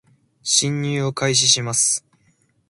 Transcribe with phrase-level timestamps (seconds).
[0.41, 2.03] 進入を開始します